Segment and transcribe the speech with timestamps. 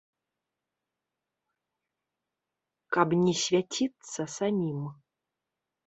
[2.99, 4.81] Каб не свяціцца самім.